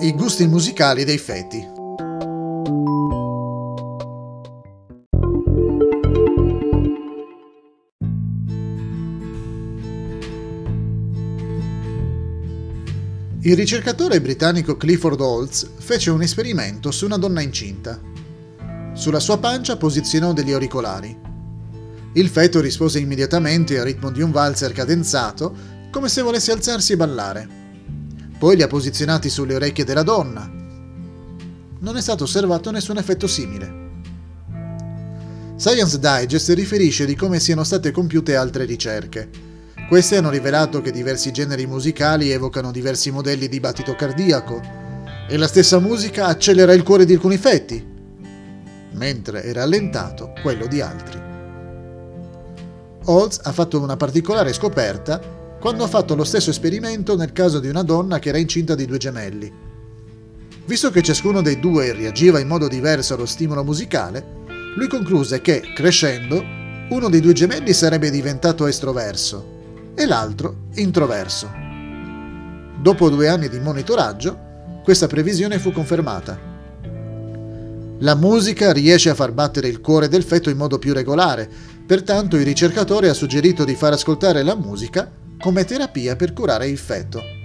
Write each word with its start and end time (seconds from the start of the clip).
I 0.00 0.14
gusti 0.14 0.46
musicali 0.46 1.02
dei 1.02 1.18
feti. 1.18 1.56
Il 13.40 13.56
ricercatore 13.56 14.20
britannico 14.20 14.76
Clifford 14.76 15.20
Holtz 15.20 15.68
fece 15.78 16.10
un 16.10 16.22
esperimento 16.22 16.92
su 16.92 17.04
una 17.04 17.16
donna 17.16 17.40
incinta. 17.40 18.00
Sulla 18.92 19.18
sua 19.18 19.38
pancia 19.38 19.76
posizionò 19.76 20.32
degli 20.32 20.52
auricolari. 20.52 21.18
Il 22.12 22.28
feto 22.28 22.60
rispose 22.60 23.00
immediatamente 23.00 23.76
al 23.76 23.84
ritmo 23.84 24.12
di 24.12 24.22
un 24.22 24.30
valzer 24.30 24.70
cadenzato, 24.70 25.52
come 25.90 26.08
se 26.08 26.22
volesse 26.22 26.52
alzarsi 26.52 26.92
e 26.92 26.96
ballare. 26.96 27.67
Poi 28.38 28.54
li 28.54 28.62
ha 28.62 28.68
posizionati 28.68 29.28
sulle 29.28 29.56
orecchie 29.56 29.84
della 29.84 30.04
donna. 30.04 30.48
Non 31.80 31.96
è 31.96 32.00
stato 32.00 32.24
osservato 32.24 32.70
nessun 32.70 32.96
effetto 32.96 33.26
simile. 33.26 33.86
Science 35.56 35.98
Digest 35.98 36.50
riferisce 36.50 37.04
di 37.04 37.16
come 37.16 37.40
siano 37.40 37.64
state 37.64 37.90
compiute 37.90 38.36
altre 38.36 38.64
ricerche. 38.64 39.28
Queste 39.88 40.16
hanno 40.16 40.30
rivelato 40.30 40.80
che 40.80 40.92
diversi 40.92 41.32
generi 41.32 41.66
musicali 41.66 42.30
evocano 42.30 42.70
diversi 42.70 43.10
modelli 43.10 43.48
di 43.48 43.58
battito 43.58 43.96
cardiaco 43.96 44.60
e 45.28 45.36
la 45.36 45.48
stessa 45.48 45.80
musica 45.80 46.26
accelera 46.26 46.72
il 46.74 46.84
cuore 46.84 47.04
di 47.04 47.14
alcuni 47.14 47.38
fetti, 47.38 47.84
mentre 48.92 49.42
è 49.42 49.52
rallentato 49.52 50.32
quello 50.42 50.66
di 50.66 50.80
altri. 50.80 51.20
Holtz 53.04 53.40
ha 53.42 53.52
fatto 53.52 53.80
una 53.80 53.96
particolare 53.96 54.52
scoperta 54.52 55.37
quando 55.60 55.82
ha 55.82 55.88
fatto 55.88 56.14
lo 56.14 56.24
stesso 56.24 56.50
esperimento 56.50 57.16
nel 57.16 57.32
caso 57.32 57.58
di 57.58 57.68
una 57.68 57.82
donna 57.82 58.18
che 58.18 58.28
era 58.28 58.38
incinta 58.38 58.74
di 58.74 58.86
due 58.86 58.98
gemelli. 58.98 59.52
Visto 60.64 60.90
che 60.90 61.02
ciascuno 61.02 61.42
dei 61.42 61.58
due 61.58 61.92
reagiva 61.92 62.38
in 62.38 62.46
modo 62.46 62.68
diverso 62.68 63.14
allo 63.14 63.26
stimolo 63.26 63.64
musicale, 63.64 64.36
lui 64.76 64.86
concluse 64.86 65.40
che, 65.40 65.72
crescendo, 65.74 66.44
uno 66.90 67.08
dei 67.08 67.20
due 67.20 67.32
gemelli 67.32 67.72
sarebbe 67.72 68.10
diventato 68.10 68.66
estroverso 68.66 69.56
e 69.94 70.06
l'altro 70.06 70.66
introverso. 70.74 71.50
Dopo 72.80 73.08
due 73.08 73.28
anni 73.28 73.48
di 73.48 73.58
monitoraggio, 73.58 74.46
questa 74.84 75.08
previsione 75.08 75.58
fu 75.58 75.72
confermata. 75.72 76.38
La 78.00 78.14
musica 78.14 78.72
riesce 78.72 79.10
a 79.10 79.14
far 79.14 79.32
battere 79.32 79.66
il 79.66 79.80
cuore 79.80 80.08
del 80.08 80.22
feto 80.22 80.50
in 80.50 80.56
modo 80.56 80.78
più 80.78 80.92
regolare, 80.92 81.50
pertanto 81.84 82.36
il 82.36 82.44
ricercatore 82.44 83.08
ha 83.08 83.14
suggerito 83.14 83.64
di 83.64 83.74
far 83.74 83.94
ascoltare 83.94 84.44
la 84.44 84.54
musica 84.54 85.10
come 85.38 85.64
terapia 85.64 86.16
per 86.16 86.32
curare 86.32 86.66
il 86.66 86.78
feto. 86.78 87.37